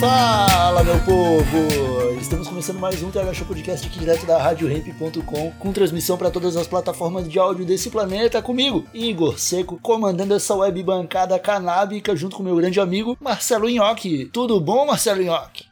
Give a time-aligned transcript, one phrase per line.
[0.00, 2.18] Fala, meu povo!
[2.18, 6.56] Estamos começando mais um TH Show Podcast aqui direto da RadioRamp.com, com transmissão para todas
[6.56, 12.34] as plataformas de áudio desse planeta, comigo, Igor Seco, comandando essa web bancada canábica, junto
[12.34, 14.24] com meu grande amigo Marcelo Nhoque.
[14.32, 15.66] Tudo bom, Marcelo Nhoque?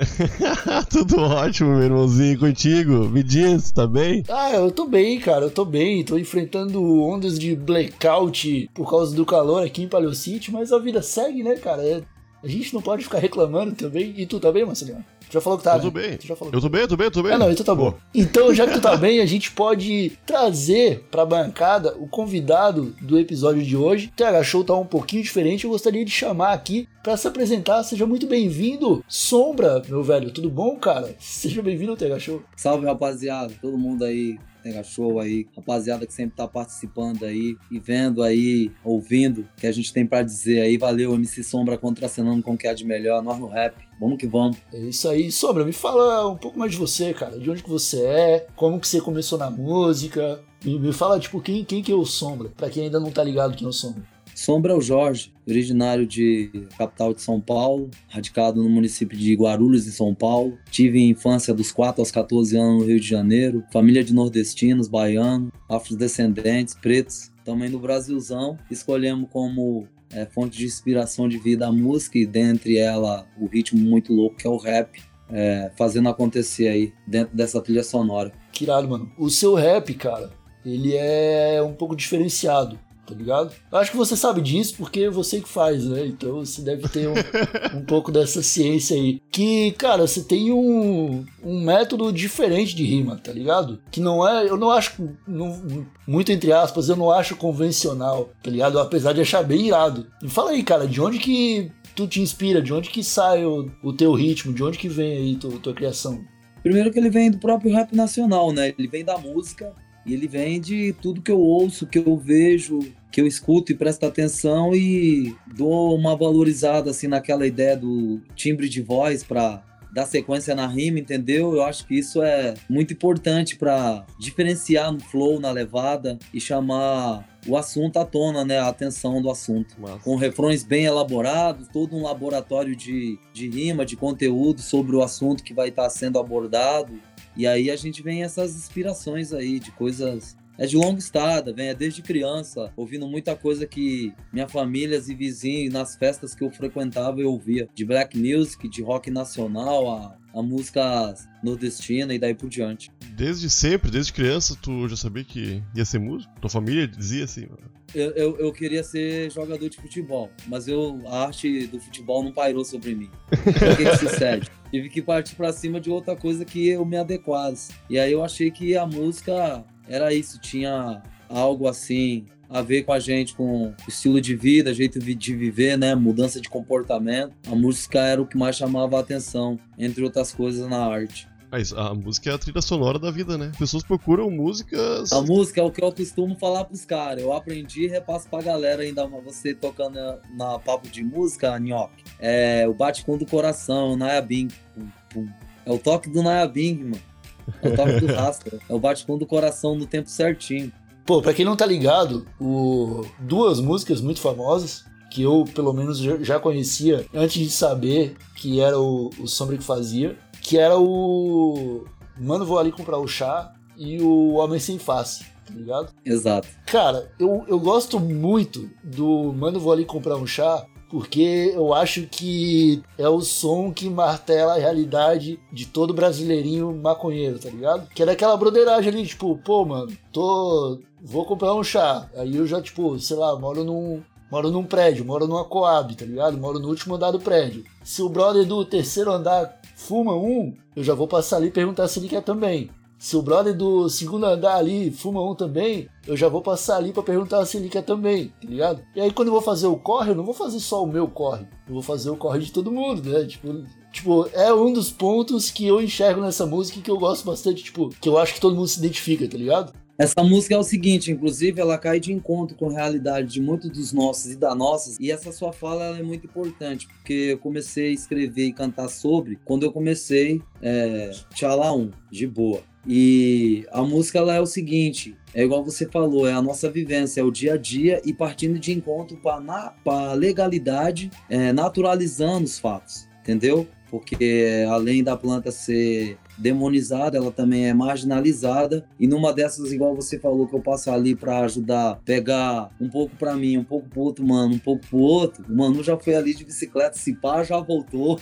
[0.91, 3.09] Tudo ótimo, meu irmãozinho, contigo.
[3.09, 4.25] Me diz, tá bem?
[4.29, 6.05] Ah, eu tô bem, cara, eu tô bem.
[6.05, 10.79] Tô enfrentando ondas de blackout por causa do calor aqui em Paleo City, mas a
[10.79, 11.83] vida segue, né, cara?
[11.83, 12.03] É-
[12.43, 14.15] A gente não pode ficar reclamando também.
[14.17, 15.05] E tu tá bem, Marcelinho?
[15.29, 16.09] Tu já falou que tá, eu tô né?
[16.09, 16.17] bem.
[16.17, 17.33] Tu já falou Eu tô bem, eu tô bem, eu tô bem.
[17.33, 17.93] Ah, não, então tá bom.
[17.93, 22.95] Pô, Então, já que tu tá bem, a gente pode trazer pra bancada o convidado
[23.03, 24.07] do episódio de hoje.
[24.07, 27.83] O TH Show tá um pouquinho diferente, eu gostaria de chamar aqui pra se apresentar.
[27.83, 30.31] Seja muito bem-vindo, Sombra, meu velho.
[30.31, 31.15] Tudo bom, cara?
[31.19, 32.43] Seja bem-vindo ao TH Show.
[32.57, 33.53] Salve, rapaziada.
[33.61, 35.47] Todo mundo aí, Mega Show aí.
[35.57, 40.07] Rapaziada que sempre tá participando aí e vendo aí, ouvindo o que a gente tem
[40.07, 40.77] pra dizer aí.
[40.77, 43.23] Valeu, MC Sombra contracenando com o que há de melhor.
[43.23, 43.75] Nós no rap.
[44.01, 44.57] Vamos que vamos.
[44.73, 45.31] É isso aí.
[45.31, 47.39] Sombra, me fala um pouco mais de você, cara.
[47.39, 50.41] De onde que você é, como que você começou na música.
[50.65, 53.23] Me, me fala, tipo, quem, quem que é o Sombra, pra quem ainda não tá
[53.23, 54.03] ligado quem é o Sombra.
[54.35, 59.87] Sombra é o Jorge, originário de capital de São Paulo, radicado no município de Guarulhos,
[59.87, 60.59] em São Paulo.
[60.71, 65.51] Tive infância dos 4 aos 14 anos no Rio de Janeiro, família de nordestinos, baianos,
[65.69, 67.31] afrodescendentes, pretos.
[67.45, 72.77] Também no Brasilzão, escolhemos como é, fonte de inspiração de vida a música e dentre
[72.77, 77.61] ela o ritmo muito louco que é o rap, é, fazendo acontecer aí dentro dessa
[77.61, 78.33] trilha sonora.
[78.53, 79.11] Que irado, mano.
[79.19, 80.31] O seu rap, cara,
[80.65, 83.53] ele é um pouco diferenciado, tá ligado?
[83.73, 86.07] Eu acho que você sabe disso porque é você que faz, né?
[86.07, 87.15] Então você deve ter um,
[87.79, 89.21] um pouco dessa ciência aí.
[89.31, 93.81] Que, cara, você tem um, um método diferente de rima, tá ligado?
[93.91, 98.51] Que não é, eu não acho, não- muito entre aspas, eu não acho convencional, tá
[98.51, 98.79] ligado?
[98.79, 100.07] Apesar de achar bem irado.
[100.23, 102.63] Me fala aí, cara, de onde que tu te inspira?
[102.63, 104.53] De onde que sai o, o teu ritmo?
[104.53, 106.21] De onde que vem aí tu, tua criação?
[106.63, 108.75] Primeiro que ele vem do próprio rap nacional, né?
[108.79, 109.73] Ele vem da música
[110.09, 112.81] e ele vem de tudo que eu ouço, que eu vejo,
[113.13, 118.69] que eu escuto e presto atenção e dou uma valorizada assim naquela ideia do timbre
[118.69, 121.55] de voz para dar sequência na rima, entendeu?
[121.55, 127.27] Eu acho que isso é muito importante para diferenciar no flow, na levada e chamar
[127.47, 128.59] o assunto à tona, né?
[128.59, 133.97] A atenção do assunto com refrões bem elaborados, todo um laboratório de, de rima, de
[133.97, 136.93] conteúdo sobre o assunto que vai estar sendo abordado.
[137.39, 140.37] E aí a gente vem essas inspirações aí de coisas.
[140.59, 145.15] É de longa estada, vem é desde criança, ouvindo muita coisa que minha família e
[145.15, 147.69] vizinhos, nas festas que eu frequentava, eu ouvia.
[147.73, 151.15] De black music, de rock nacional, a, a música
[151.45, 152.91] nordestina e daí por diante.
[153.17, 156.33] Desde sempre, desde criança, tu já sabia que ia ser músico?
[156.41, 157.47] Tua família dizia assim.
[157.95, 162.33] Eu, eu, eu queria ser jogador de futebol, mas eu, a arte do futebol não
[162.33, 163.11] pairou sobre mim.
[163.31, 164.51] Por que, que sucede?
[164.71, 167.73] Tive que partir pra cima de outra coisa que eu me adequasse.
[167.89, 172.93] E aí eu achei que a música era isso, tinha algo assim a ver com
[172.93, 175.95] a gente, com estilo de vida, jeito de viver, né?
[175.95, 177.35] Mudança de comportamento.
[177.47, 181.29] A música era o que mais chamava a atenção, entre outras coisas na arte.
[181.51, 183.49] Mas a música é a trilha sonora da vida, né?
[183.53, 185.13] As pessoas procuram músicas.
[185.13, 187.23] A música é o que eu costumo falar pros caras.
[187.23, 192.05] Eu aprendi e repasso pra galera ainda você tocando na, na papo de música, Nhoque.
[192.19, 194.49] É o bate-com do coração, o Naya Bing.
[194.75, 195.29] Pum, pum.
[195.65, 197.08] É o toque do Naya Bing, mano.
[197.63, 198.59] É o toque do rastro.
[198.69, 200.73] É o bate-com do coração no tempo certinho.
[201.07, 203.03] Pô, pra quem não tá ligado, o...
[203.19, 208.61] duas músicas muito famosas que eu, pelo menos, já- já conhecia antes de saber que
[208.61, 211.85] era o, o Sombra que fazia, que era o
[212.21, 215.93] Mano, vou ali comprar o chá e o Homem Sem Face, tá ligado?
[216.05, 216.47] Exato.
[216.67, 222.07] Cara, eu, eu gosto muito do Mano, vou ali comprar um chá, porque eu acho
[222.07, 227.89] que é o som que martela a realidade de todo brasileirinho maconheiro, tá ligado?
[227.89, 230.79] Que é daquela broderagem ali, tipo, pô, mano, tô.
[231.03, 232.09] vou comprar um chá.
[232.17, 234.03] Aí eu já, tipo, sei lá, moro num.
[234.31, 236.37] Moro num prédio, moro numa Coab, tá ligado?
[236.37, 237.65] Moro no último andar do prédio.
[237.83, 241.89] Se o brother do terceiro andar fuma um, eu já vou passar ali e perguntar
[241.89, 242.69] se ele quer também.
[242.99, 246.93] Se o brother do segundo andar ali fuma um também, eu já vou passar ali
[246.93, 248.83] para perguntar se ele quer também, tá ligado?
[248.95, 251.07] E aí quando eu vou fazer o corre, eu não vou fazer só o meu
[251.07, 253.25] corre, eu vou fazer o corre de todo mundo, né?
[253.25, 257.63] Tipo, tipo, é um dos pontos que eu enxergo nessa música que eu gosto bastante,
[257.63, 259.73] tipo, que eu acho que todo mundo se identifica, tá ligado?
[259.97, 263.69] Essa música é o seguinte, inclusive ela cai de encontro com a realidade de muitos
[263.69, 267.89] dos nossos e da nossas, e essa sua fala é muito importante, porque eu comecei
[267.89, 272.63] a escrever e cantar sobre quando eu comecei é, Tchala 1, de boa.
[272.91, 277.21] E a música ela é o seguinte, é igual você falou, é a nossa vivência,
[277.21, 282.59] é o dia a dia e partindo de encontro para a legalidade, é, naturalizando os
[282.59, 283.69] fatos, entendeu?
[283.91, 288.85] Porque além da planta ser demonizada, ela também é marginalizada.
[288.99, 293.17] E numa dessas, igual você falou, que eu passo ali para ajudar, pegar um pouco
[293.17, 296.15] para mim, um pouco pro outro mano, um pouco pro outro, o mano já foi
[296.15, 298.19] ali de bicicleta, se pá, já voltou.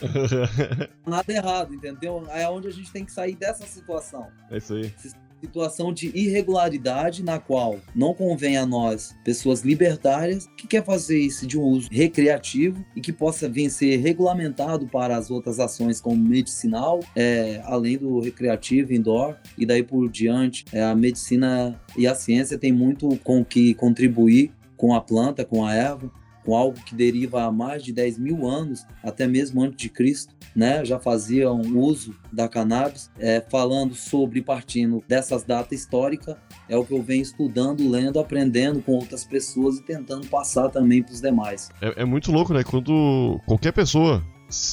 [1.07, 2.25] Nada errado, entendeu?
[2.31, 4.27] É onde a gente tem que sair dessa situação.
[4.51, 4.93] É isso aí
[5.41, 11.47] situação de irregularidade na qual não convém a nós, pessoas libertárias, que quer fazer isso
[11.47, 16.17] de um uso recreativo e que possa vir ser regulamentado para as outras ações como
[16.17, 20.65] medicinal, é, além do recreativo indoor e daí por diante.
[20.73, 25.65] É, a medicina e a ciência tem muito com que contribuir com a planta, com
[25.65, 26.11] a erva,
[26.47, 30.33] com algo que deriva há mais de 10 mil anos, até mesmo antes de Cristo,
[30.55, 30.85] né?
[30.85, 36.37] Já faziam uso da cannabis, é, falando sobre, partindo dessas datas históricas,
[36.69, 41.03] é o que eu venho estudando, lendo, aprendendo com outras pessoas e tentando passar também
[41.03, 41.69] para os demais.
[41.83, 42.63] É, é muito louco, né?
[42.63, 44.25] Quando qualquer pessoa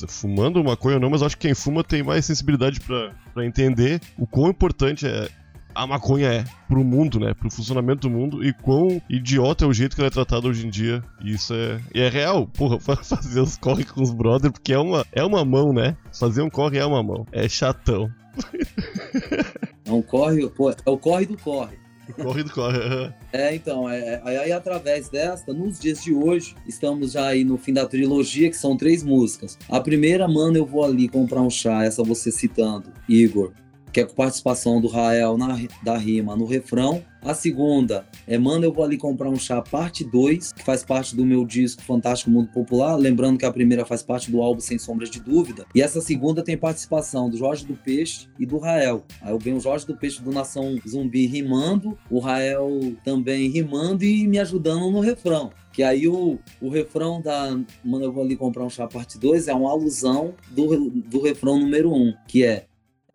[0.07, 4.27] fumando maconha ou não, mas acho que quem fuma tem mais sensibilidade para entender o
[4.27, 5.27] quão importante é
[5.75, 7.33] a maconha é pro mundo, né?
[7.33, 10.65] Pro funcionamento do mundo e quão idiota é o jeito que ela é tratada hoje
[10.65, 11.03] em dia.
[11.23, 11.79] E isso é.
[11.93, 15.43] E é real, porra, fazer os corre com os brothers, porque é uma, é uma
[15.43, 15.97] mão, né?
[16.17, 17.25] Fazer um corre é uma mão.
[17.31, 18.09] É chatão.
[19.85, 21.77] É um corre, pô, é o corre do corre.
[22.15, 22.79] Corre do corre.
[23.33, 27.57] é, então, é, é, aí através desta, nos dias de hoje, estamos já aí no
[27.57, 29.57] fim da trilogia, que são três músicas.
[29.69, 33.51] A primeira, mano, eu vou ali comprar um chá, essa você citando, Igor
[33.93, 37.05] que é com participação do Rael na, da rima no refrão.
[37.21, 41.15] A segunda é Manda Eu Vou Ali Comprar um Chá, parte 2, que faz parte
[41.15, 42.95] do meu disco Fantástico Mundo Popular.
[42.95, 45.65] Lembrando que a primeira faz parte do álbum Sem Sombras de Dúvida.
[45.73, 49.05] E essa segunda tem participação do Jorge do Peixe e do Rael.
[49.21, 54.03] Aí eu venho o Jorge do Peixe do Nação Zumbi rimando, o Rael também rimando
[54.03, 55.51] e me ajudando no refrão.
[55.71, 59.47] Que aí o, o refrão da Manda Eu Vou Ali Comprar um Chá, parte 2
[59.47, 62.65] é uma alusão do, do refrão número 1, um, que é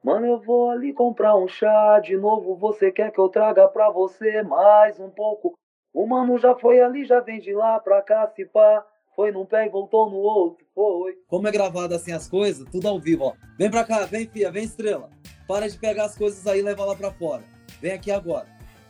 [0.03, 2.57] Mano, eu vou ali comprar um chá de novo.
[2.57, 5.55] Você quer que eu traga pra você mais um pouco?
[5.93, 8.85] O mano já foi ali, já vem de lá pra cá, se pá.
[9.17, 11.15] Foi num pé e voltou no outro, foi.
[11.27, 13.33] Como é gravado assim as coisas, tudo ao vivo, ó.
[13.59, 15.11] Vem pra cá, vem fia, vem estrela.
[15.49, 17.43] Para de pegar as coisas aí e leva lá pra fora.
[17.81, 18.47] Vem aqui agora.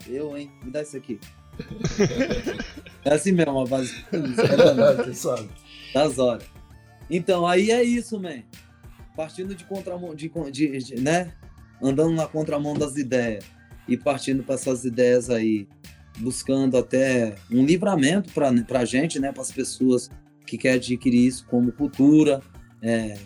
[0.06, 0.50] Eu, hein?
[0.62, 1.18] Me dá isso aqui.
[3.06, 4.04] é assim mesmo, a base.
[5.94, 6.44] das horas.
[7.08, 8.42] Então, aí é isso, man
[9.18, 11.32] partindo de contramão, de, de, de, né?
[11.82, 13.44] Andando na contramão das ideias
[13.88, 15.66] e partindo para essas ideias aí,
[16.18, 19.32] buscando até um livramento para a gente, né?
[19.32, 20.08] Para as pessoas
[20.46, 22.40] que querem adquirir isso como cultura.
[22.80, 23.18] É,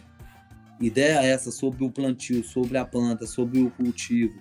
[0.80, 4.32] ideia essa sobre o plantio, sobre a planta, sobre o cultivo,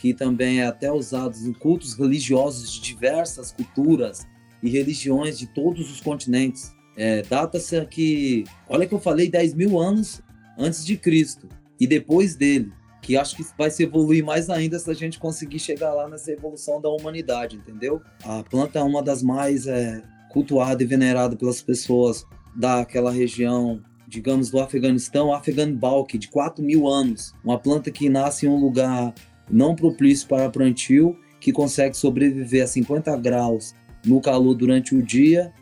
[0.00, 4.24] que também é até usado em cultos religiosos de diversas culturas
[4.62, 6.72] e religiões de todos os continentes.
[6.96, 10.21] É, Data-se que, olha que eu falei, 10 mil anos
[10.58, 14.88] antes de Cristo e depois dele, que acho que vai se evoluir mais ainda se
[14.90, 18.00] a gente conseguir chegar lá nessa evolução da humanidade, entendeu?
[18.24, 24.50] A planta é uma das mais é, cultuadas e veneradas pelas pessoas daquela região, digamos,
[24.50, 27.34] do Afeganistão, Afghan Balk, de 4 mil anos.
[27.44, 29.12] Uma planta que nasce em um lugar
[29.50, 35.52] não propício para plantio, que consegue sobreviver a 50 graus no calor durante o dia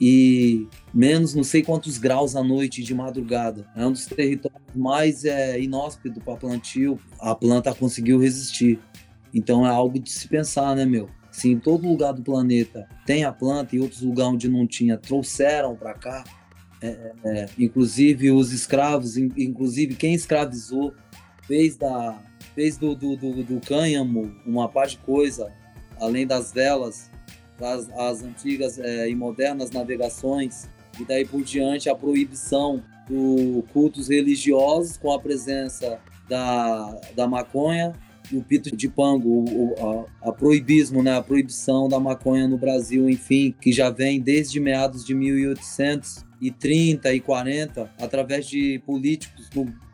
[0.00, 3.66] e menos não sei quantos graus à noite de madrugada.
[3.74, 6.98] É um dos territórios mais é, inóspitos para plantio.
[7.18, 8.78] A planta conseguiu resistir.
[9.32, 11.08] Então é algo de se pensar, né, meu?
[11.30, 14.96] Se em todo lugar do planeta tem a planta e outros lugares onde não tinha
[14.96, 16.24] trouxeram para cá,
[16.80, 20.94] é, é, inclusive os escravos, inclusive quem escravizou,
[21.42, 22.18] fez, da,
[22.54, 25.52] fez do, do, do, do cânhamo uma parte de coisa,
[25.98, 27.10] além das velas,
[27.60, 34.08] as, as antigas é, e modernas navegações, e daí por diante a proibição dos cultos
[34.08, 35.98] religiosos com a presença
[36.28, 37.92] da, da maconha
[38.30, 42.58] e o pito de pango, o, a, a, proibismo, né, a proibição da maconha no
[42.58, 49.48] Brasil, enfim, que já vem desde meados de 1830 e 40, através de políticos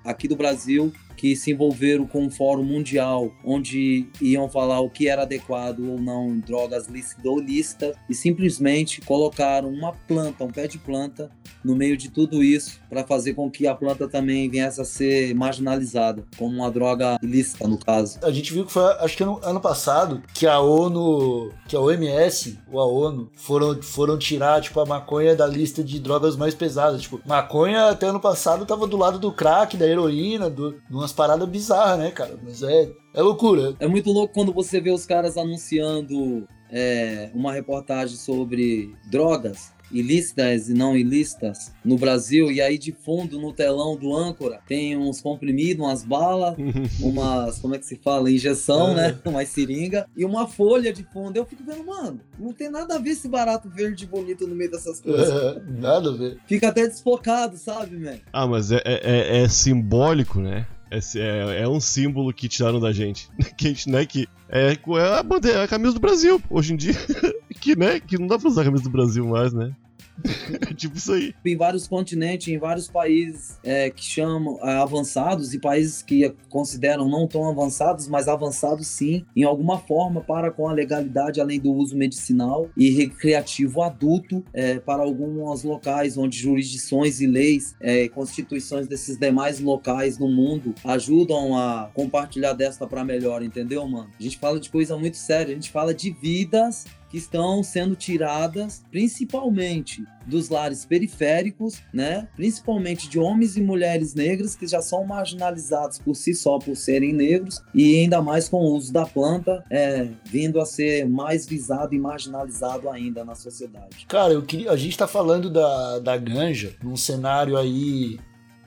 [0.05, 5.09] aqui do Brasil que se envolveram com um fórum mundial, onde iam falar o que
[5.09, 10.51] era adequado ou não em drogas lícitas ou ilícitas, e simplesmente colocaram uma planta, um
[10.51, 11.31] pé de planta,
[11.65, 15.35] no meio de tudo isso, para fazer com que a planta também viesse a ser
[15.35, 18.19] marginalizada, como uma droga ilícita, no caso.
[18.23, 21.81] A gente viu que foi, acho que ano, ano passado, que a ONU, que a
[21.81, 26.55] OMS, ou a ONU, foram, foram tirar, tipo, a maconha da lista de drogas mais
[26.55, 27.03] pesadas.
[27.03, 31.13] Tipo, maconha até ano passado tava do lado do crack, da heroína, do, de umas
[31.13, 32.39] paradas bizarras, né, cara?
[32.43, 33.75] Mas é, é loucura.
[33.79, 40.69] É muito louco quando você vê os caras anunciando é, uma reportagem sobre drogas ilícitas
[40.69, 45.21] e não ilícitas no Brasil, e aí de fundo no telão do âncora tem uns
[45.21, 46.57] comprimidos, umas balas,
[47.01, 48.31] umas, como é que se fala?
[48.31, 49.19] Injeção, né?
[49.25, 51.37] Uma seringa e uma folha de fundo.
[51.37, 54.71] Eu fico vendo, mano, não tem nada a ver esse barato verde bonito no meio
[54.71, 55.29] dessas coisas.
[55.29, 56.39] É, nada a ver.
[56.47, 58.19] Fica até desfocado, sabe, man?
[58.33, 60.67] Ah, mas é, é, é simbólico, né?
[60.93, 63.31] É, é, é, um símbolo que tiraram da gente.
[63.57, 66.77] Que a gente, né, que é, é a bandeira, a camisa do Brasil, hoje em
[66.77, 66.95] dia.
[67.61, 69.75] que, né, que não dá pra usar a camisa do Brasil mais, né?
[70.77, 71.35] tipo isso aí.
[71.45, 77.09] Em vários continentes, em vários países é, que chamam é, avançados e países que consideram
[77.09, 81.73] não tão avançados, mas avançados sim, em alguma forma, para com a legalidade, além do
[81.73, 88.87] uso medicinal e recreativo adulto, é, para alguns locais onde jurisdições e leis, é, constituições
[88.87, 94.11] desses demais locais no mundo ajudam a compartilhar desta para melhor, entendeu, mano?
[94.19, 97.95] A gente fala de coisa muito séria, a gente fala de vidas que estão sendo
[97.95, 102.27] tiradas principalmente dos lares periféricos, né?
[102.35, 107.13] Principalmente de homens e mulheres negras que já são marginalizados por si só por serem
[107.13, 111.95] negros e ainda mais com o uso da planta, é, vindo a ser mais visado
[111.95, 114.07] e marginalizado ainda na sociedade.
[114.09, 118.19] Cara, eu queria, a gente está falando da, da ganja num cenário aí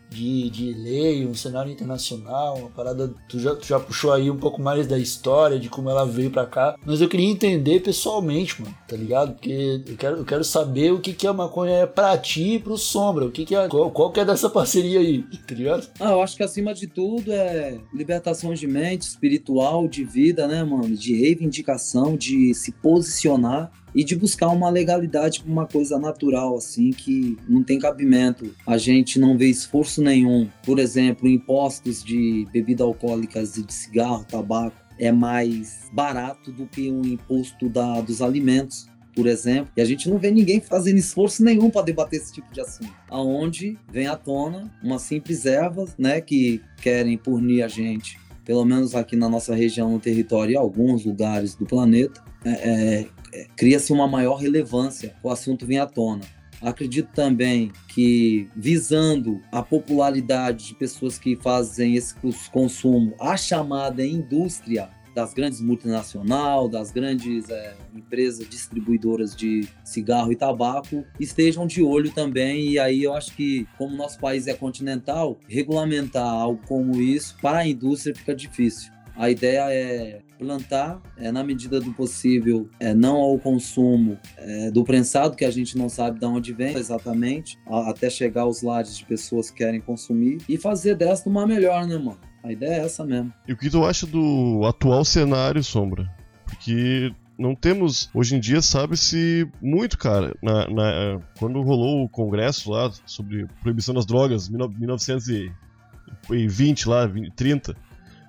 [0.10, 3.14] de, de lei, um cenário internacional, uma parada.
[3.28, 6.32] Tu já, tu já puxou aí um pouco mais da história, de como ela veio
[6.32, 6.76] pra cá.
[6.86, 9.34] Mas eu queria entender pessoalmente, mano, tá ligado?
[9.34, 12.60] Porque eu quero, eu quero saber o que, que a maconha é pra ti e
[12.60, 13.26] pro Sombra.
[13.26, 13.68] O que, que é.
[13.68, 15.88] Qual, qual que é dessa parceria aí, tá ligado?
[16.00, 20.64] Ah, eu acho que acima de tudo é libertação de mente, espiritual, de vida, né,
[20.64, 20.96] mano?
[20.96, 26.92] De reivindicação, de se posicionar e de buscar uma legalidade para uma coisa natural, assim,
[26.92, 28.54] que não tem cabimento.
[28.68, 30.50] A gente não vê esforço nenhum.
[30.64, 36.92] Por exemplo, impostos de bebidas alcoólicas e de cigarro, tabaco, é mais barato do que
[36.92, 41.42] o imposto da, dos alimentos por exemplo, e a gente não vê ninguém fazendo esforço
[41.42, 42.94] nenhum para debater esse tipo de assunto.
[43.10, 48.94] Aonde vem à tona uma simples erva, né, que querem punir a gente, pelo menos
[48.96, 53.92] aqui na nossa região, no território e alguns lugares do planeta, é, é, é, cria-se
[53.92, 56.22] uma maior relevância, o assunto vem à tona.
[56.62, 62.16] Acredito também que, visando a popularidade de pessoas que fazem esse
[62.52, 70.36] consumo, a chamada indústria das grandes multinacionais, das grandes é, empresas distribuidoras de cigarro e
[70.36, 72.72] tabaco, estejam de olho também.
[72.72, 77.60] E aí eu acho que, como nosso país é continental, regulamentar algo como isso para
[77.60, 78.94] a indústria fica difícil.
[79.16, 84.84] A ideia é plantar, é, na medida do possível, é, não ao consumo é, do
[84.84, 88.98] prensado, que a gente não sabe de onde vem exatamente, a, até chegar aos lares
[88.98, 92.20] de pessoas que querem consumir, e fazer desta uma melhor, né, mano?
[92.46, 93.34] A ideia é essa mesmo.
[93.48, 96.08] E o que tu acha do atual cenário, Sombra?
[96.46, 100.36] Porque não temos, hoje em dia, sabe-se muito, cara.
[100.44, 107.76] Na, na, quando rolou o congresso lá sobre proibição das drogas, 1920 lá, 30,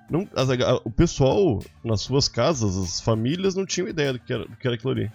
[0.09, 4.45] não, a, o pessoal nas suas casas, as famílias não tinham ideia do que era,
[4.45, 5.11] do que era aquilo ali.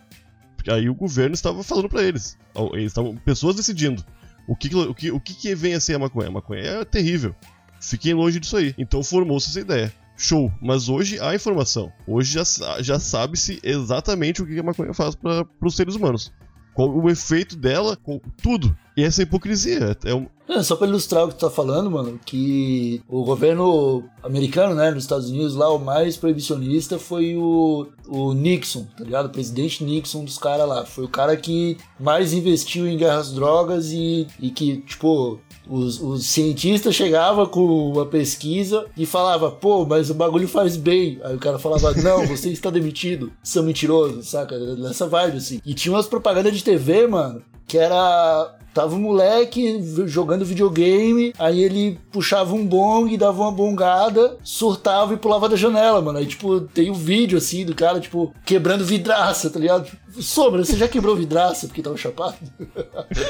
[0.55, 2.39] Porque aí o governo estava falando para eles.
[2.73, 4.05] Eles estavam pessoas decidindo.
[4.47, 6.29] O que, o, que, o que, que vem a ser a maconha?
[6.29, 7.35] A maconha é terrível.
[7.83, 8.75] Fiquem longe disso aí.
[8.79, 9.93] Então formou-se essa ideia.
[10.17, 10.53] Show.
[10.63, 11.93] Mas hoje há informação.
[12.07, 16.33] Hoje já, já sabe-se exatamente o que a maconha faz para os seres humanos.
[16.75, 17.99] Qual o efeito dela,
[18.41, 18.75] tudo.
[18.97, 19.97] E essa hipocrisia.
[20.05, 20.27] É um...
[20.49, 24.91] É, só pra ilustrar o que tu tá falando, mano, que o governo americano, né,
[24.91, 29.27] nos Estados Unidos, lá, o mais proibicionista foi o, o Nixon, tá ligado?
[29.27, 30.85] O presidente Nixon dos caras lá.
[30.87, 36.27] Foi o cara que mais investiu em guerras drogas e, e que, tipo, os, os
[36.27, 41.21] cientistas chegavam com uma pesquisa e falava, pô, mas o bagulho faz bem.
[41.23, 44.59] Aí o cara falava, não, você está demitido, você é mentiroso, saca?
[44.77, 45.61] Nessa vibe, assim.
[45.65, 51.63] E tinha umas propagandas de TV, mano, que era Tava um moleque jogando videogame, aí
[51.63, 56.19] ele puxava um bong, dava uma bongada, surtava e pulava da janela, mano.
[56.19, 59.91] Aí, tipo, tem um vídeo assim do cara, tipo, quebrando vidraça, tá ligado?
[60.21, 62.37] Sombra, você já quebrou vidraça porque tava chapado?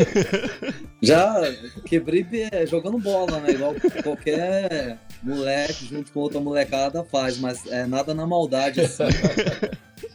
[1.03, 1.41] já
[1.87, 2.25] quebrei
[2.69, 3.51] jogando bola, né?
[3.53, 9.05] Igual qualquer moleque junto com outra molecada faz, mas é nada na maldade assim.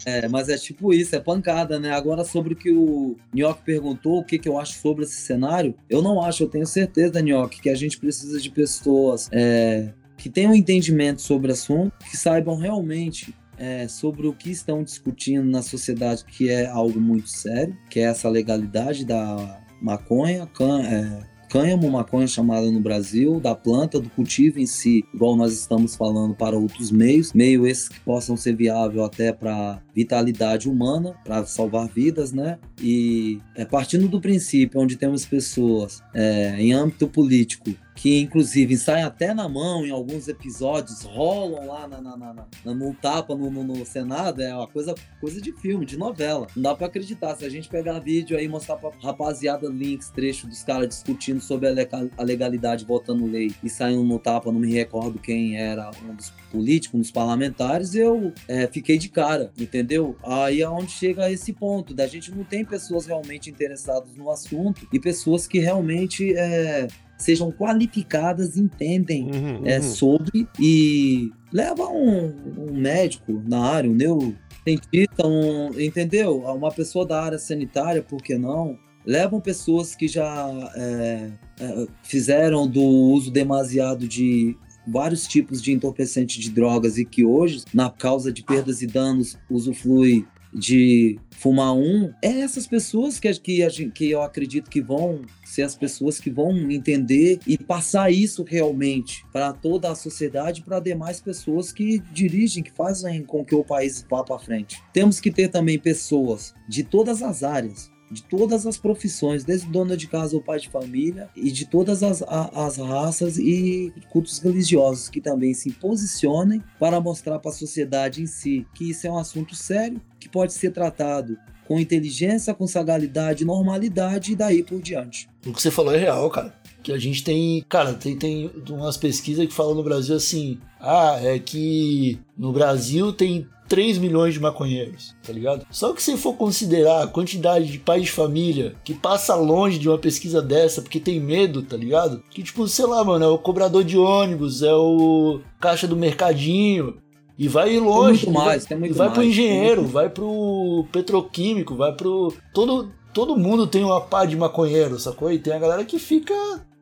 [0.08, 1.92] É, mas é tipo isso, é pancada, né?
[1.92, 5.76] Agora, sobre o que o Nhoque perguntou, o que, que eu acho sobre esse cenário,
[5.90, 10.30] eu não acho, eu tenho certeza, Nhoque, que a gente precisa de pessoas é, que
[10.30, 15.62] tenham entendimento sobre o assunto, que saibam realmente é, sobre o que estão discutindo na
[15.62, 21.90] sociedade, que é algo muito sério, que é essa legalidade da maconha, can, é, cânhamo,
[21.90, 26.58] maconha chamada no Brasil, da planta, do cultivo em si, igual nós estamos falando para
[26.58, 32.32] outros meios, meio esses que possam ser viável até para vitalidade humana, para salvar vidas,
[32.32, 32.60] né?
[32.82, 39.04] E é, partindo do princípio onde temos pessoas é, em âmbito político que inclusive saem
[39.04, 43.50] até na mão em alguns episódios, rolam lá na, na, na, na no tapa no,
[43.50, 46.46] no, no, Senado, é uma coisa, coisa de filme, de novela.
[46.56, 47.36] Não dá para acreditar.
[47.36, 51.70] Se a gente pegar vídeo aí mostrar pra rapaziada links, trecho dos caras discutindo sobre
[51.70, 56.32] a legalidade votando lei e saindo no tapa, não me recordo quem era um dos
[56.52, 60.16] políticos, um dos parlamentares, eu é, fiquei de cara, entendeu?
[60.24, 64.88] Aí é onde chega esse ponto, da gente não tem pessoas realmente interessadas no assunto
[64.94, 66.88] e pessoas que realmente é,
[67.18, 69.84] sejam qualificadas, entendem uhum, é, uhum.
[69.84, 76.40] sobre e leva um, um, médico na área, um neurocientista, um, entendeu?
[76.44, 78.78] Uma pessoa da área sanitária, por que não?
[79.06, 84.56] Levam pessoas que já é, é, fizeram do uso demasiado de
[84.88, 89.38] vários tipos de entorpecente de drogas e que hoje, na causa de perdas e danos,
[89.50, 90.26] usufrui
[90.58, 95.76] de fumar um, é essas pessoas que, que, que eu acredito que vão ser as
[95.76, 101.72] pessoas que vão entender e passar isso realmente para toda a sociedade, para demais pessoas
[101.72, 104.82] que dirigem, que fazem com que o país vá para frente.
[104.92, 109.98] Temos que ter também pessoas de todas as áreas, de todas as profissões, desde dona
[109.98, 115.10] de casa ou pai de família, e de todas as, as raças e cultos religiosos
[115.10, 119.18] que também se posicionem para mostrar para a sociedade em si que isso é um
[119.18, 121.38] assunto sério, que pode ser tratado
[121.68, 125.30] com inteligência, com sagalidade, normalidade e daí por diante.
[125.46, 126.56] O que você falou é real, cara.
[126.82, 131.20] Que a gente tem, cara, tem, tem umas pesquisas que falam no Brasil assim: ah,
[131.22, 135.66] é que no Brasil tem 3 milhões de maconheiros, tá ligado?
[135.70, 139.90] Só que se for considerar a quantidade de pais de família que passa longe de
[139.90, 142.24] uma pesquisa dessa porque tem medo, tá ligado?
[142.30, 146.98] Que tipo, sei lá, mano, é o cobrador de ônibus, é o caixa do mercadinho,
[147.38, 148.26] e vai longe.
[148.26, 149.18] Tem muito mais, tem muito vai mais.
[149.18, 152.34] pro engenheiro, vai pro petroquímico, vai pro.
[152.54, 155.32] Todo, todo mundo tem uma pá de maconheiro, sacou?
[155.32, 156.34] E tem a galera que fica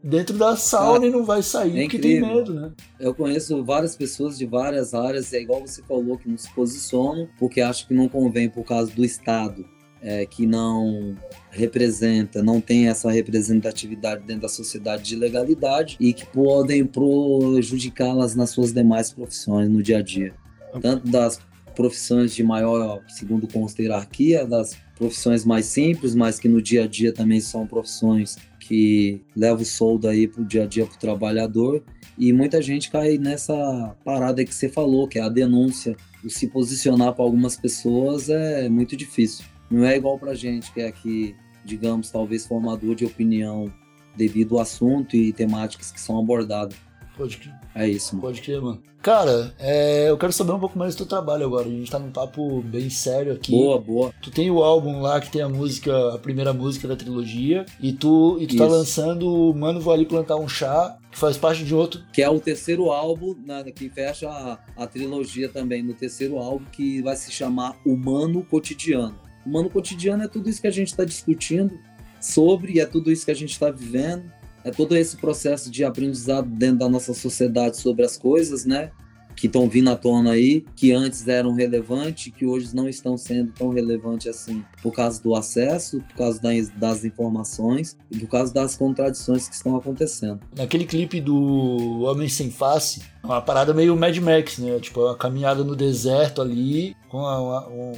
[0.06, 2.72] dentro da sauna é, e não vai sair é porque tem medo, né?
[3.00, 7.28] Eu conheço várias pessoas de várias áreas, é igual você falou, que não se posicionam
[7.40, 9.66] porque acham que não convém por causa do Estado,
[10.00, 11.18] é, que não
[11.50, 18.52] representa, não tem essa representatividade dentro da sociedade de legalidade e que podem prejudicá-las nas
[18.52, 20.36] suas demais profissões no dia a dia.
[20.82, 21.40] Tanto das
[21.76, 26.88] profissões de maior, segundo consta hierarquia, das profissões mais simples, mas que no dia a
[26.88, 31.84] dia também são profissões que leva o soldo aí pro dia a dia pro trabalhador
[32.18, 35.96] e muita gente cai nessa parada que você falou, que é a denúncia.
[36.24, 39.46] O se posicionar para algumas pessoas é muito difícil.
[39.70, 43.72] Não é igual pra gente, que é aqui, digamos, talvez formador de opinião
[44.16, 46.78] devido ao assunto e temáticas que são abordadas.
[47.16, 47.54] Pode crer.
[47.74, 48.28] É isso, mano.
[48.28, 48.82] Pode crer, mano.
[49.02, 51.68] Cara, é, eu quero saber um pouco mais do teu trabalho agora.
[51.68, 53.52] A gente tá num papo bem sério aqui.
[53.52, 54.14] Boa, boa.
[54.22, 57.66] Tu tem o álbum lá que tem a música, a primeira música da trilogia.
[57.80, 61.64] E tu, e tu tá lançando Mano Vou Ali Plantar um Chá, que faz parte
[61.64, 62.02] de outro.
[62.12, 66.66] Que é o terceiro álbum, né, que fecha a, a trilogia também, no terceiro álbum,
[66.72, 69.20] que vai se chamar Humano Cotidiano.
[69.46, 71.78] Humano Cotidiano é tudo isso que a gente está discutindo
[72.20, 74.34] sobre, e é tudo isso que a gente está vivendo
[74.66, 78.90] é todo esse processo de aprendizado dentro da nossa sociedade sobre as coisas, né?
[79.36, 83.52] Que estão vindo à tona aí, que antes eram relevantes, que hoje não estão sendo
[83.52, 88.52] tão relevantes assim, por causa do acesso, por causa das, das informações e por causa
[88.52, 90.40] das contradições que estão acontecendo.
[90.58, 94.80] Naquele clipe do Homem Sem Face, é uma parada meio Mad Max, né?
[94.80, 97.94] Tipo, a caminhada no deserto ali, com uma, um,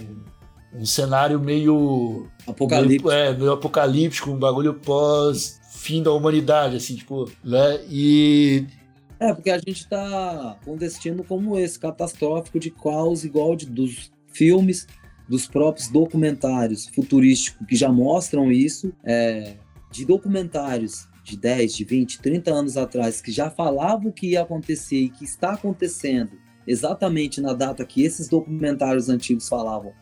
[0.73, 5.56] um cenário meio apocalíptico, meio, é, meio apocalíptico, um bagulho pós
[5.87, 7.79] fim da humanidade, assim, tipo, né?
[7.89, 8.65] E.
[9.19, 13.65] É, porque a gente tá com um destino como esse, catastrófico de caos, igual de,
[13.65, 14.85] dos filmes,
[15.29, 19.55] dos próprios documentários futurísticos que já mostram isso, é,
[19.89, 24.97] de documentários de 10, de 20, 30 anos atrás que já falavam que ia acontecer
[24.97, 26.31] e que está acontecendo
[26.67, 29.93] exatamente na data que esses documentários antigos falavam,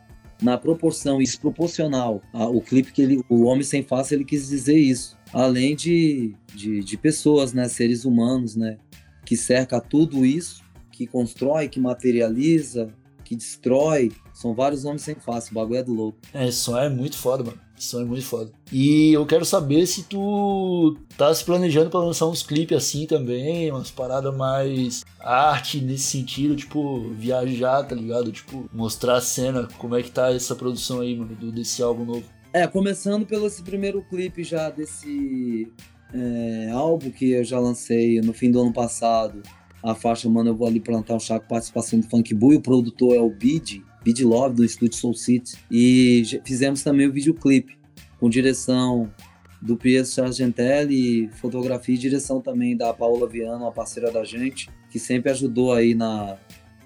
[0.42, 2.22] na proporção desproporcional.
[2.34, 6.80] o clipe que ele, o Homem Sem Face, ele quis dizer isso além de, de,
[6.80, 8.78] de pessoas, né, seres humanos, né,
[9.26, 12.88] que cerca tudo isso, que constrói, que materializa,
[13.22, 14.14] que destrói.
[14.34, 16.20] São vários nomes sem face, o bagulho é do louco.
[16.34, 17.60] É, som é muito foda, mano.
[17.78, 18.52] Som é muito foda.
[18.72, 23.70] E eu quero saber se tu tá se planejando pra lançar uns clipes assim também,
[23.70, 28.32] umas paradas mais arte nesse sentido, tipo, viajar, tá ligado?
[28.32, 32.06] Tipo, mostrar a cena, como é que tá essa produção aí, mano, do, desse álbum
[32.06, 32.24] novo.
[32.54, 35.70] É, começando pelo esse primeiro clipe já desse
[36.14, 39.44] é, álbum que eu já lancei no fim do ano passado.
[39.86, 42.62] A faixa, mano, eu vou ali plantar chá com participação do Funk Boo, e o
[42.62, 45.58] produtor é o Bid, Bid Love, do estúdio Soul City.
[45.70, 47.78] E fizemos também o videoclipe,
[48.20, 49.14] com direção
[49.62, 54.98] do Pietro Sargentelli, fotografia e direção também da Paola Viana, uma parceira da gente, que
[54.98, 56.36] sempre ajudou aí na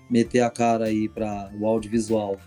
[0.09, 2.37] meter a cara aí para o audiovisual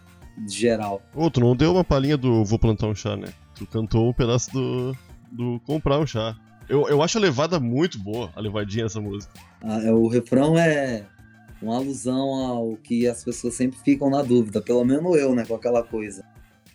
[0.46, 1.00] geral.
[1.14, 3.32] Ô, tu não deu uma palhinha do Vou Plantar um Chá, né?
[3.54, 4.96] Tu cantou um pedaço do,
[5.30, 6.36] do Comprar um Chá.
[6.68, 9.32] Eu, eu acho a levada muito boa, a levadinha dessa música.
[9.62, 11.04] Ah, é, o refrão é
[11.60, 15.54] uma alusão ao que as pessoas sempre ficam na dúvida, pelo menos eu, né, com
[15.54, 16.24] aquela coisa.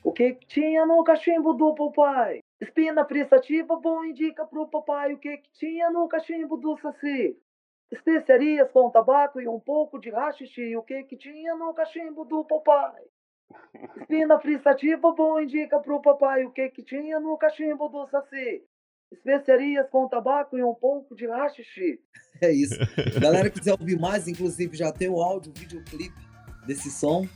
[0.03, 2.39] O que tinha no cachimbo do papai?
[2.61, 7.37] Espina prestativa, bom indica pro papai o que tinha no cachimbo do saci.
[7.91, 12.43] Especiarias com tabaco e um pouco de rachixe, o que que tinha no cachimbo do
[12.43, 13.03] papai?
[13.97, 18.63] Espina prestativa, bom indica pro papai o que que tinha no cachimbo do saci
[19.11, 21.99] especiarias com tabaco e um pouco de haxixe.
[22.39, 22.75] É isso.
[23.19, 26.13] Galera quiser ouvir mais, inclusive já tem o áudio, o videoclipe
[26.67, 27.27] desse som.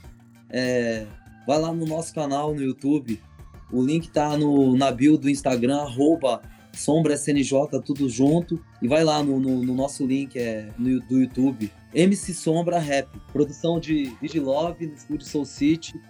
[0.48, 1.08] É,
[1.44, 3.20] vai lá no nosso canal no YouTube.
[3.72, 6.40] O link tá no, na bio do Instagram, arroba
[6.72, 8.64] Sombra SNJ, tudo junto.
[8.80, 11.72] E vai lá no, no, no nosso link é, no, do YouTube.
[11.94, 13.08] MC Sombra Rap.
[13.32, 16.00] Produção de Vigilove no estúdio Soul City.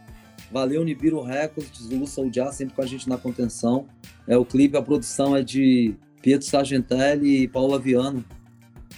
[0.52, 3.86] Valeu, Nibiru Records, Zulu Soldier, sempre com a gente na contenção.
[4.28, 8.22] É, o clipe, a produção é de Pietro Sargentelli e Paula Viano.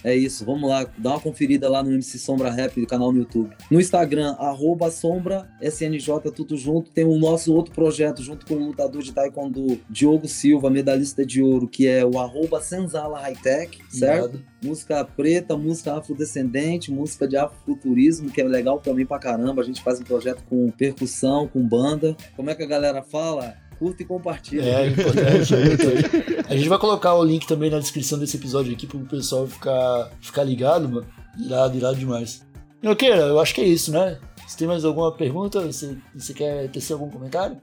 [0.05, 3.17] É isso, vamos lá, dá uma conferida lá no MC Sombra Rap do canal no
[3.17, 3.49] YouTube.
[3.71, 6.91] No Instagram, arroba Sombra SNJ, tudo junto.
[6.91, 11.41] Tem o nosso outro projeto junto com o lutador de Taekwondo Diogo Silva, medalhista de
[11.41, 14.39] ouro, que é o arroba Senzala High Tech, certo?
[14.63, 19.63] Música preta, música afrodescendente, música de afrofuturismo, que é legal também pra caramba.
[19.63, 22.15] A gente faz um projeto com percussão, com banda.
[22.35, 23.55] Como é que a galera fala?
[23.85, 24.63] Curta e compartilha.
[24.63, 26.45] É, importante, é importante.
[26.49, 30.11] A gente vai colocar o link também na descrição desse episódio aqui pro pessoal ficar,
[30.19, 31.05] ficar ligado, mano.
[31.37, 32.43] Irado, irado demais.
[32.81, 34.17] Noqueira, eu acho que é isso, né?
[34.47, 35.61] Você tem mais alguma pergunta?
[35.61, 37.57] Você, você quer tecer algum comentário?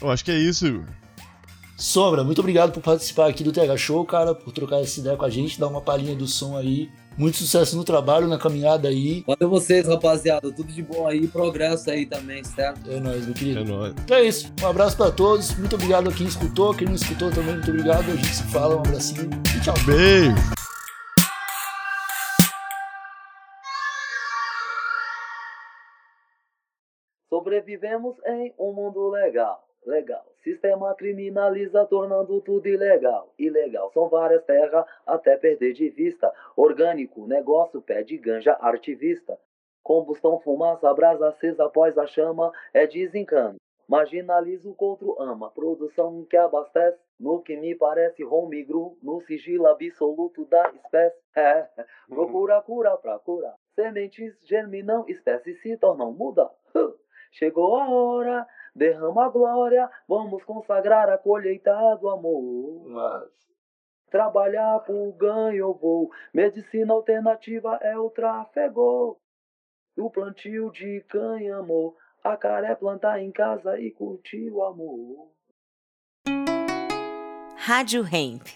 [0.00, 0.82] Eu acho que é isso.
[1.76, 5.24] Sombra, muito obrigado por participar aqui do TH Show, cara, por trocar essa ideia com
[5.24, 6.90] a gente, dar uma palhinha do som aí.
[7.18, 9.24] Muito sucesso no trabalho, na caminhada aí.
[9.26, 10.52] Valeu vocês, rapaziada.
[10.52, 12.88] Tudo de bom aí, progresso aí também, certo?
[12.88, 13.58] É nóis, meu querido.
[13.58, 13.92] É nóis.
[14.04, 14.52] Então é isso.
[14.62, 15.52] Um abraço pra todos.
[15.58, 16.72] Muito obrigado a quem escutou.
[16.72, 18.08] Quem não escutou também, muito obrigado.
[18.08, 18.76] A gente se fala.
[18.76, 19.74] Um abracinho e tchau.
[19.84, 20.36] Beijo.
[27.28, 29.67] Sobrevivemos em um mundo legal.
[29.86, 30.24] Legal.
[30.42, 33.32] Sistema criminaliza, tornando tudo ilegal.
[33.38, 33.90] Ilegal.
[33.92, 36.32] São várias terras até perder de vista.
[36.56, 39.38] Orgânico, negócio, pé de ganja, artivista.
[39.82, 43.56] Combustão, fumaça, brasa acesa após a chama é desencano.
[43.88, 45.50] Marginaliza o outro ama.
[45.50, 46.98] Produção que abastece.
[47.18, 51.16] No que me parece homegrew, no sigilo absoluto da espécie.
[51.38, 51.68] É,
[52.08, 53.54] procura cura pra curar.
[53.76, 56.50] Sementes germinam, espécies se tornam muda.
[57.30, 58.46] Chegou a hora
[58.78, 62.88] derrama a glória, vamos consagrar a colheita do amor.
[62.88, 63.38] Mas...
[64.10, 69.20] Trabalhar por ganho eu vou, medicina alternativa é o tráfego.
[69.98, 75.28] O plantio de cânhamo, a cara é plantar em casa e curtir o amor.
[77.56, 78.46] Rádio Hemp.